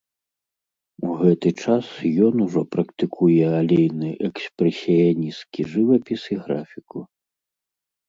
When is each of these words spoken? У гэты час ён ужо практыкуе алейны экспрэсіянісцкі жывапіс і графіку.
У 1.09 1.17
гэты 1.19 1.49
час 1.65 1.85
ён 2.29 2.33
ужо 2.47 2.61
практыкуе 2.77 3.45
алейны 3.59 4.09
экспрэсіянісцкі 4.31 5.61
жывапіс 5.79 6.21
і 6.35 6.43
графіку. 6.45 6.99